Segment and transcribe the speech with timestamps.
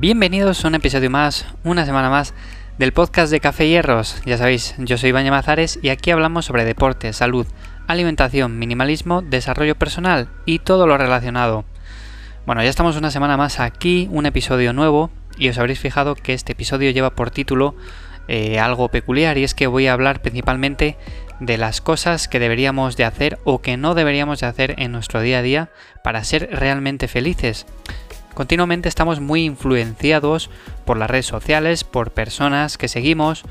[0.00, 2.32] Bienvenidos a un episodio más, una semana más
[2.78, 4.22] del podcast de Café Hierros.
[4.24, 7.46] Ya sabéis, yo soy Iván Mazares y aquí hablamos sobre deporte, salud,
[7.86, 11.66] alimentación, minimalismo, desarrollo personal y todo lo relacionado.
[12.46, 16.32] Bueno, ya estamos una semana más aquí, un episodio nuevo y os habréis fijado que
[16.32, 17.74] este episodio lleva por título
[18.26, 20.96] eh, algo peculiar y es que voy a hablar principalmente
[21.40, 25.20] de las cosas que deberíamos de hacer o que no deberíamos de hacer en nuestro
[25.20, 25.70] día a día
[26.02, 27.66] para ser realmente felices.
[28.34, 30.50] Continuamente estamos muy influenciados
[30.84, 33.44] por las redes sociales, por personas que seguimos,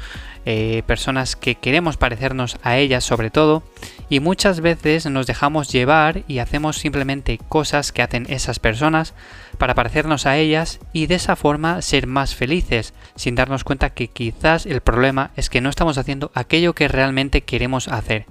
[0.45, 3.61] eh, personas que queremos parecernos a ellas sobre todo,
[4.09, 9.13] y muchas veces nos dejamos llevar y hacemos simplemente cosas que hacen esas personas
[9.57, 14.07] para parecernos a ellas y de esa forma ser más felices, sin darnos cuenta que
[14.07, 18.25] quizás el problema es que no estamos haciendo aquello que realmente queremos hacer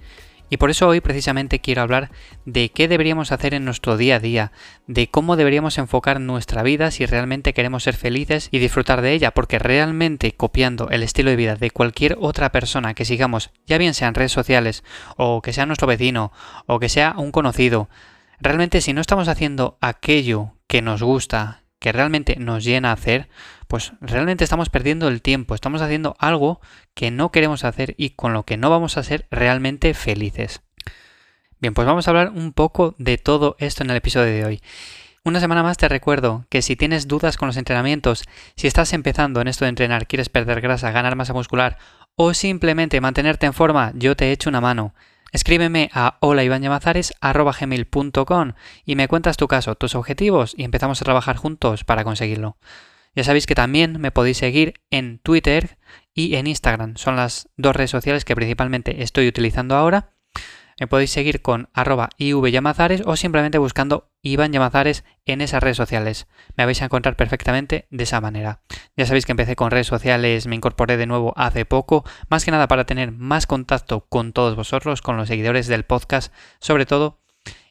[0.50, 2.10] y por eso hoy precisamente quiero hablar
[2.44, 4.52] de qué deberíamos hacer en nuestro día a día,
[4.86, 9.32] de cómo deberíamos enfocar nuestra vida si realmente queremos ser felices y disfrutar de ella,
[9.32, 13.94] porque realmente copiando el estilo de vida de cualquier otra persona que sigamos, ya bien
[13.94, 14.84] sea en redes sociales,
[15.16, 16.32] o que sea nuestro vecino,
[16.66, 17.88] o que sea un conocido,
[18.40, 23.28] realmente si no estamos haciendo aquello que nos gusta, que realmente nos llena hacer,
[23.66, 26.60] pues realmente estamos perdiendo el tiempo, estamos haciendo algo
[26.94, 30.62] que no queremos hacer y con lo que no vamos a ser realmente felices.
[31.60, 34.60] Bien, pues vamos a hablar un poco de todo esto en el episodio de hoy.
[35.24, 38.24] Una semana más te recuerdo que si tienes dudas con los entrenamientos,
[38.56, 41.76] si estás empezando en esto de entrenar, quieres perder grasa, ganar masa muscular
[42.14, 44.94] o simplemente mantenerte en forma, yo te echo una mano.
[45.32, 48.52] Escríbeme a holaibañamazares.com
[48.84, 52.56] y me cuentas tu caso, tus objetivos y empezamos a trabajar juntos para conseguirlo.
[53.14, 55.78] Ya sabéis que también me podéis seguir en Twitter
[56.14, 56.96] y en Instagram.
[56.96, 60.12] Son las dos redes sociales que principalmente estoy utilizando ahora.
[60.78, 66.26] Me podéis seguir con arroba ivyamazares o simplemente buscando Iván Llamazares en esas redes sociales.
[66.56, 68.62] Me vais a encontrar perfectamente de esa manera.
[68.96, 72.50] Ya sabéis que empecé con redes sociales, me incorporé de nuevo hace poco, más que
[72.50, 77.18] nada para tener más contacto con todos vosotros, con los seguidores del podcast, sobre todo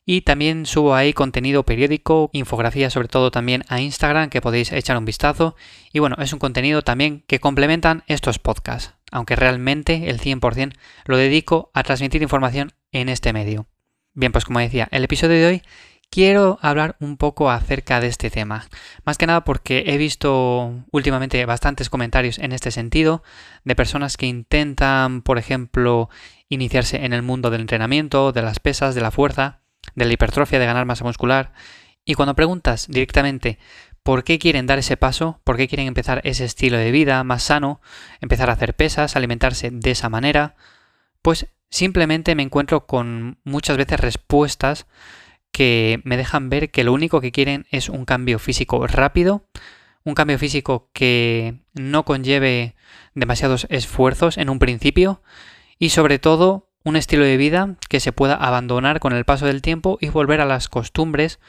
[0.10, 4.98] y también subo ahí contenido periódico, infografía sobre todo también a Instagram que podéis echar
[4.98, 5.58] un vistazo.
[5.92, 10.74] Y bueno, es un contenido también que complementan estos podcasts, aunque realmente el 100%
[11.06, 13.68] lo dedico a transmitir información en este medio.
[14.14, 15.62] Bien, pues como decía, el episodio de hoy
[16.10, 18.68] quiero hablar un poco acerca de este tema.
[19.06, 23.24] Más que nada porque he visto últimamente bastantes comentarios en este sentido
[23.64, 26.10] de personas que intentan, por ejemplo,
[26.50, 29.62] iniciarse en el mundo del entrenamiento, de las pesas, de la fuerza
[29.96, 31.54] de la hipertrofia, de ganar masa muscular.
[32.06, 33.60] Y cuando preguntas directamente
[34.08, 37.44] por qué quieren dar ese paso, por qué quieren empezar ese estilo de vida más
[37.44, 37.82] sano,
[38.22, 40.56] empezar a hacer pesas, alimentarse de esa manera,
[41.22, 44.88] pues simplemente me encuentro con muchas veces respuestas
[45.52, 49.44] que me dejan ver que lo único que quieren es un cambio físico rápido,
[50.06, 52.76] un cambio físico que no conlleve
[53.14, 55.22] demasiados esfuerzos en un principio
[55.80, 59.62] y sobre todo un estilo de vida que se pueda abandonar con el paso del
[59.62, 61.42] tiempo y volver a las costumbres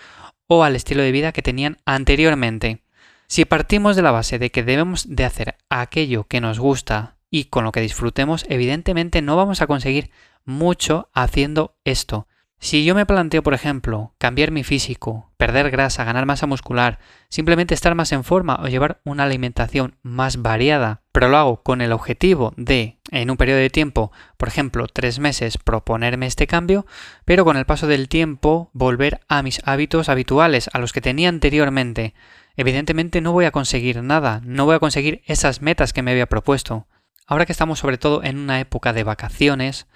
[0.49, 2.83] o al estilo de vida que tenían anteriormente.
[3.29, 7.45] Si partimos de la base de que debemos de hacer aquello que nos gusta y
[7.45, 10.11] con lo que disfrutemos, evidentemente no vamos a conseguir
[10.45, 12.27] mucho haciendo esto.
[12.61, 16.99] Si yo me planteo, por ejemplo, cambiar mi físico, perder grasa, ganar masa muscular,
[17.29, 21.81] simplemente estar más en forma o llevar una alimentación más variada, pero lo hago con
[21.81, 26.85] el objetivo de, en un periodo de tiempo, por ejemplo, tres meses, proponerme este cambio,
[27.25, 31.29] pero con el paso del tiempo volver a mis hábitos habituales, a los que tenía
[31.29, 32.13] anteriormente,
[32.57, 36.27] evidentemente no voy a conseguir nada, no voy a conseguir esas metas que me había
[36.27, 36.89] propuesto.
[37.25, 39.87] Ahora que estamos sobre todo en una época de vacaciones,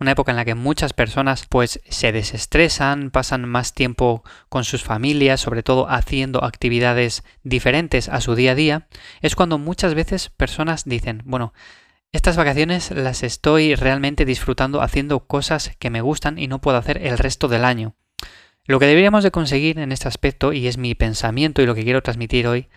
[0.00, 4.82] una época en la que muchas personas pues se desestresan, pasan más tiempo con sus
[4.84, 8.88] familias, sobre todo haciendo actividades diferentes a su día a día,
[9.20, 11.52] es cuando muchas veces personas dicen, bueno,
[12.12, 17.04] estas vacaciones las estoy realmente disfrutando haciendo cosas que me gustan y no puedo hacer
[17.04, 17.94] el resto del año.
[18.64, 21.84] Lo que deberíamos de conseguir en este aspecto, y es mi pensamiento y lo que
[21.84, 22.68] quiero transmitir hoy,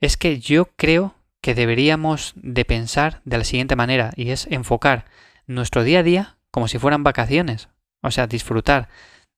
[0.00, 5.06] es que yo creo que deberíamos de pensar de la siguiente manera, y es enfocar
[5.46, 7.68] nuestro día a día como si fueran vacaciones.
[8.02, 8.88] O sea, disfrutar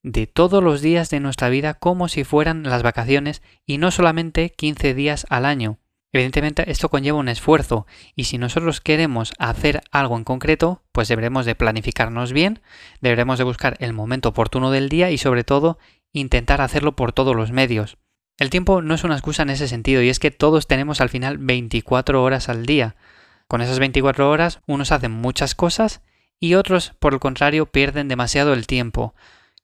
[0.02, 4.50] de todos los días de nuestra vida como si fueran las vacaciones y no solamente
[4.50, 5.78] 15 días al año.
[6.12, 11.44] Evidentemente esto conlleva un esfuerzo y si nosotros queremos hacer algo en concreto, pues deberemos
[11.44, 12.60] de planificarnos bien,
[13.00, 15.78] deberemos de buscar el momento oportuno del día y sobre todo
[16.12, 17.98] intentar hacerlo por todos los medios.
[18.38, 21.08] El tiempo no es una excusa en ese sentido y es que todos tenemos al
[21.10, 22.96] final 24 horas al día.
[23.46, 26.02] Con esas 24 horas unos hacen muchas cosas
[26.40, 29.14] y otros, por el contrario, pierden demasiado el tiempo.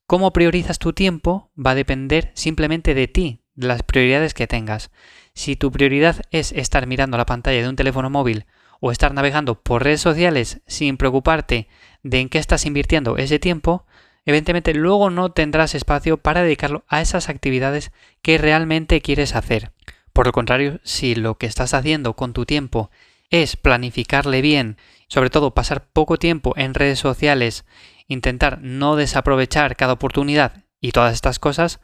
[0.07, 4.91] Cómo priorizas tu tiempo va a depender simplemente de ti, de las prioridades que tengas.
[5.33, 8.45] Si tu prioridad es estar mirando la pantalla de un teléfono móvil
[8.79, 11.67] o estar navegando por redes sociales sin preocuparte
[12.03, 13.85] de en qué estás invirtiendo ese tiempo,
[14.25, 19.71] evidentemente luego no tendrás espacio para dedicarlo a esas actividades que realmente quieres hacer.
[20.13, 22.91] Por el contrario, si lo que estás haciendo con tu tiempo
[23.29, 27.65] es planificarle bien, sobre todo pasar poco tiempo en redes sociales,
[28.07, 31.79] intentar no desaprovechar cada oportunidad y todas estas cosas,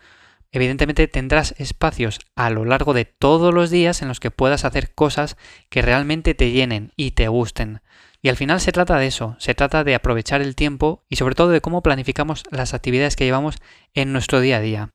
[0.52, 4.94] evidentemente tendrás espacios a lo largo de todos los días en los que puedas hacer
[4.94, 5.38] cosas
[5.70, 7.82] que realmente te llenen y te gusten.
[8.22, 11.36] Y al final se trata de eso, se trata de aprovechar el tiempo y sobre
[11.36, 13.56] todo de cómo planificamos las actividades que llevamos
[13.94, 14.90] en nuestro día a día.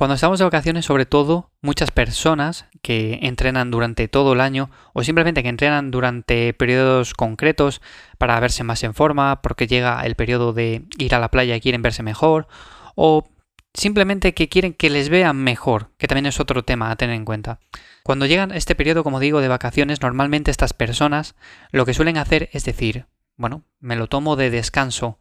[0.00, 5.04] Cuando estamos de vacaciones, sobre todo, muchas personas que entrenan durante todo el año o
[5.04, 7.82] simplemente que entrenan durante periodos concretos
[8.16, 11.60] para verse más en forma, porque llega el periodo de ir a la playa y
[11.60, 12.48] quieren verse mejor,
[12.94, 13.28] o
[13.74, 17.26] simplemente que quieren que les vean mejor, que también es otro tema a tener en
[17.26, 17.60] cuenta.
[18.02, 21.34] Cuando llegan este periodo, como digo, de vacaciones, normalmente estas personas
[21.72, 23.04] lo que suelen hacer es decir,
[23.36, 25.18] bueno, me lo tomo de descanso,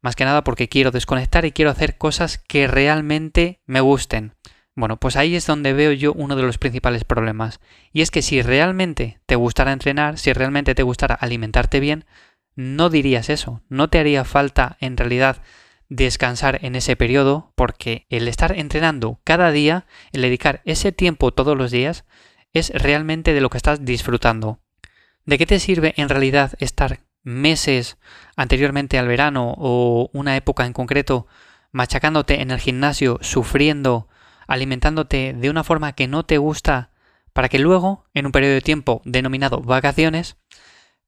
[0.00, 4.34] más que nada porque quiero desconectar y quiero hacer cosas que realmente me gusten.
[4.74, 7.58] Bueno, pues ahí es donde veo yo uno de los principales problemas.
[7.92, 12.04] Y es que si realmente te gustara entrenar, si realmente te gustara alimentarte bien,
[12.54, 13.62] no dirías eso.
[13.68, 15.42] No te haría falta en realidad
[15.88, 21.56] descansar en ese periodo porque el estar entrenando cada día, el dedicar ese tiempo todos
[21.56, 22.04] los días,
[22.52, 24.60] es realmente de lo que estás disfrutando.
[25.24, 27.98] ¿De qué te sirve en realidad estar meses
[28.36, 31.26] anteriormente al verano o una época en concreto
[31.72, 34.08] machacándote en el gimnasio, sufriendo,
[34.46, 36.90] alimentándote de una forma que no te gusta,
[37.32, 40.36] para que luego, en un periodo de tiempo denominado vacaciones,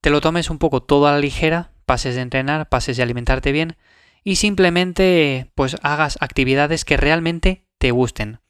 [0.00, 3.52] te lo tomes un poco todo a la ligera, pases de entrenar, pases de alimentarte
[3.52, 3.76] bien
[4.22, 8.40] y simplemente pues hagas actividades que realmente te gusten.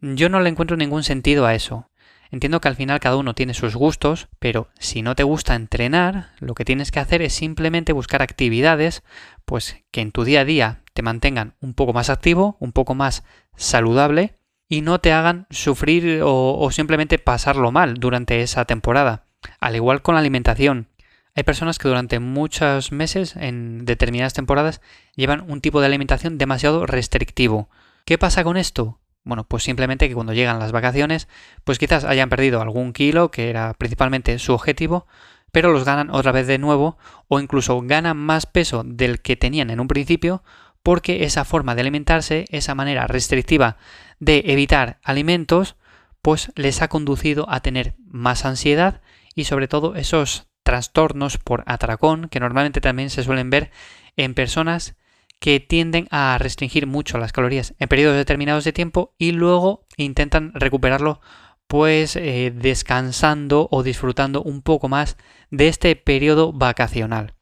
[0.00, 1.89] Yo no le encuentro ningún sentido a eso.
[2.30, 6.30] Entiendo que al final cada uno tiene sus gustos, pero si no te gusta entrenar,
[6.38, 9.02] lo que tienes que hacer es simplemente buscar actividades
[9.44, 12.94] pues que en tu día a día te mantengan un poco más activo, un poco
[12.94, 13.24] más
[13.56, 14.36] saludable
[14.68, 19.26] y no te hagan sufrir o, o simplemente pasarlo mal durante esa temporada.
[19.58, 20.86] Al igual con la alimentación,
[21.34, 24.80] hay personas que durante muchos meses, en determinadas temporadas,
[25.16, 27.68] llevan un tipo de alimentación demasiado restrictivo.
[28.04, 28.98] ¿Qué pasa con esto?
[29.22, 31.28] Bueno, pues simplemente que cuando llegan las vacaciones,
[31.64, 35.06] pues quizás hayan perdido algún kilo, que era principalmente su objetivo,
[35.52, 36.96] pero los ganan otra vez de nuevo,
[37.28, 40.42] o incluso ganan más peso del que tenían en un principio,
[40.82, 43.76] porque esa forma de alimentarse, esa manera restrictiva
[44.18, 45.76] de evitar alimentos,
[46.22, 49.02] pues les ha conducido a tener más ansiedad
[49.34, 53.70] y sobre todo esos trastornos por atracón que normalmente también se suelen ver
[54.16, 54.96] en personas
[55.40, 60.52] que tienden a restringir mucho las calorías en periodos determinados de tiempo y luego intentan
[60.54, 61.20] recuperarlo
[61.66, 65.16] pues eh, descansando o disfrutando un poco más
[65.50, 67.34] de este periodo vacacional.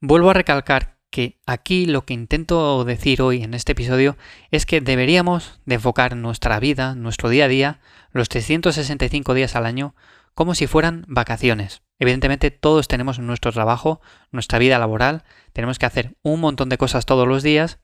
[0.00, 4.16] Vuelvo a recalcar que aquí lo que intento decir hoy en este episodio
[4.50, 7.80] es que deberíamos de enfocar nuestra vida, nuestro día a día,
[8.12, 9.94] los 365 días al año,
[10.34, 11.82] como si fueran vacaciones.
[12.04, 17.06] Evidentemente todos tenemos nuestro trabajo, nuestra vida laboral, tenemos que hacer un montón de cosas
[17.06, 17.78] todos los días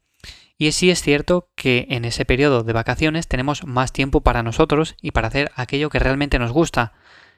[0.59, 4.95] y sí es cierto que en ese periodo de vacaciones tenemos más tiempo para nosotros
[5.01, 6.93] y para hacer aquello que realmente nos gusta.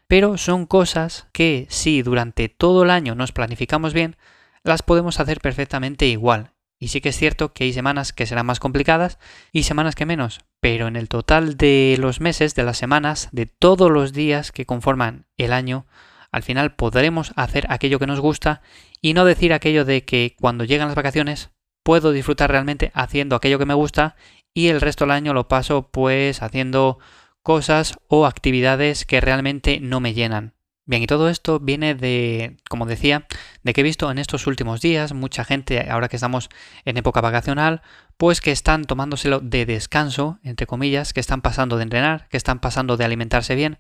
[0.09, 4.17] Pero son cosas que si durante todo el año nos planificamos bien,
[4.65, 6.51] las podemos hacer perfectamente igual.
[6.81, 9.21] Y sí que es cierto que hay semanas que serán más complicadas
[9.53, 13.47] y semanas que menos, pero en el total de los meses, de las semanas, de
[13.47, 15.87] todos los días que conforman el año,
[16.33, 18.63] al final podremos hacer aquello que nos gusta
[19.01, 21.51] y no decir aquello de que cuando llegan las vacaciones
[21.85, 24.17] puedo disfrutar realmente haciendo aquello que me gusta
[24.55, 26.99] y el resto del año lo paso pues haciendo
[27.43, 30.55] cosas o actividades que realmente no me llenan.
[30.85, 33.27] Bien, y todo esto viene de, como decía,
[33.63, 36.49] de que he visto en estos últimos días mucha gente, ahora que estamos
[36.85, 37.83] en época vacacional,
[38.17, 42.59] pues que están tomándoselo de descanso, entre comillas, que están pasando de entrenar, que están
[42.59, 43.79] pasando de alimentarse bien,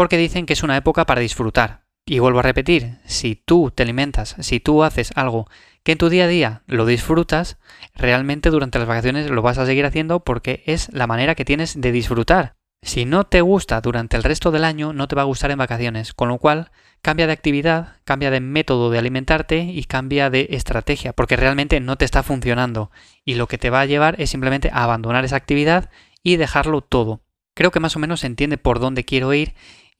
[0.00, 1.82] porque dicen que es una época para disfrutar.
[2.06, 5.46] Y vuelvo a repetir, si tú te alimentas, si tú haces algo
[5.82, 7.58] que en tu día a día lo disfrutas,
[7.94, 11.78] realmente durante las vacaciones lo vas a seguir haciendo porque es la manera que tienes
[11.78, 12.56] de disfrutar.
[12.80, 15.58] Si no te gusta durante el resto del año, no te va a gustar en
[15.58, 16.70] vacaciones, con lo cual
[17.02, 21.96] cambia de actividad, cambia de método de alimentarte y cambia de estrategia, porque realmente no
[21.96, 22.90] te está funcionando
[23.22, 25.90] y lo que te va a llevar es simplemente a abandonar esa actividad
[26.22, 27.20] y dejarlo todo.
[27.52, 29.52] Creo que más o menos se entiende por dónde quiero ir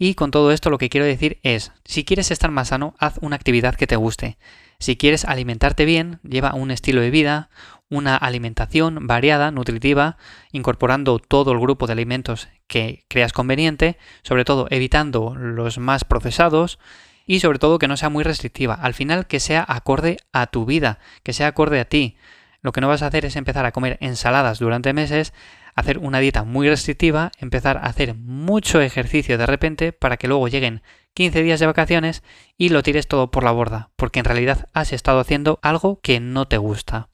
[0.03, 3.19] y con todo esto lo que quiero decir es, si quieres estar más sano, haz
[3.21, 4.39] una actividad que te guste.
[4.79, 7.51] Si quieres alimentarte bien, lleva un estilo de vida,
[7.91, 10.17] una alimentación variada, nutritiva,
[10.53, 16.79] incorporando todo el grupo de alimentos que creas conveniente, sobre todo evitando los más procesados
[17.27, 18.73] y sobre todo que no sea muy restrictiva.
[18.73, 22.17] Al final que sea acorde a tu vida, que sea acorde a ti.
[22.63, 25.35] Lo que no vas a hacer es empezar a comer ensaladas durante meses,
[25.81, 30.49] hacer una dieta muy restrictiva, empezar a hacer mucho ejercicio de repente para que luego
[30.49, 30.83] lleguen
[31.15, 32.23] 15 días de vacaciones
[32.57, 36.21] y lo tires todo por la borda, porque en realidad has estado haciendo algo que
[36.21, 37.09] no te gusta.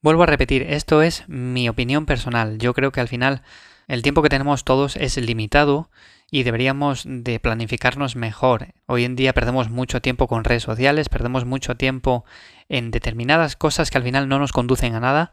[0.00, 2.58] Vuelvo a repetir, esto es mi opinión personal.
[2.58, 3.42] Yo creo que al final
[3.88, 5.90] el tiempo que tenemos todos es limitado
[6.30, 8.74] y deberíamos de planificarnos mejor.
[8.86, 12.24] Hoy en día perdemos mucho tiempo con redes sociales, perdemos mucho tiempo
[12.68, 15.32] en determinadas cosas que al final no nos conducen a nada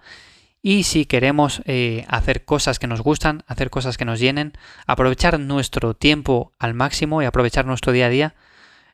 [0.61, 4.53] y si queremos eh, hacer cosas que nos gustan, hacer cosas que nos llenen,
[4.85, 8.35] aprovechar nuestro tiempo al máximo y aprovechar nuestro día a día,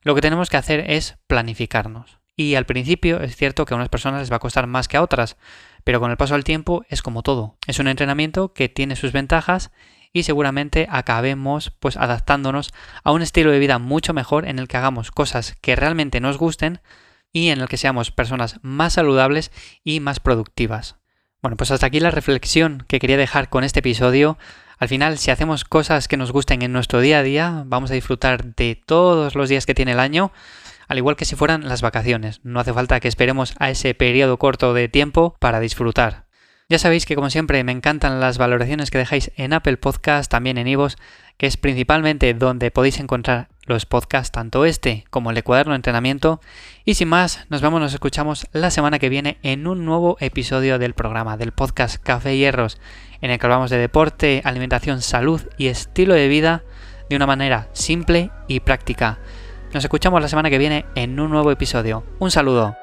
[0.02, 2.20] lo que tenemos que hacer es planificarnos.
[2.38, 4.96] Y al principio es cierto que a unas personas les va a costar más que
[4.96, 5.38] a otras,
[5.84, 7.58] pero con el paso del tiempo es como todo.
[7.66, 9.72] Es un entrenamiento que tiene sus ventajas
[10.14, 14.78] y seguramente acabemos pues adaptándonos a un estilo de vida mucho mejor en el que
[14.78, 16.80] hagamos cosas que realmente nos gusten
[17.34, 19.52] y en el que seamos personas más saludables
[19.84, 20.98] y más productivas.
[21.48, 24.38] Bueno, pues hasta aquí la reflexión que quería dejar con este episodio.
[24.80, 27.94] Al final, si hacemos cosas que nos gusten en nuestro día a día, vamos a
[27.94, 30.34] disfrutar de todos los días que tiene el año,
[30.90, 32.42] al igual que si fueran las vacaciones.
[32.44, 36.27] No hace falta que esperemos a ese periodo corto de tiempo para disfrutar.
[36.70, 40.58] Ya sabéis que como siempre me encantan las valoraciones que dejáis en Apple Podcast, también
[40.58, 40.98] en Ivos,
[41.38, 45.78] que es principalmente donde podéis encontrar los podcasts, tanto este como el de cuaderno de
[45.78, 46.42] entrenamiento.
[46.84, 50.78] Y sin más, nos vemos, nos escuchamos la semana que viene en un nuevo episodio
[50.78, 52.82] del programa, del podcast Café Hierros,
[53.22, 56.66] en el que hablamos de deporte, alimentación, salud y estilo de vida
[57.10, 59.20] de una manera simple y práctica.
[59.74, 62.04] Nos escuchamos la semana que viene en un nuevo episodio.
[62.20, 62.76] Un saludo.